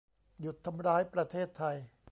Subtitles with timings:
[0.41, 1.75] หยุด ทำร้ายประเทศไทย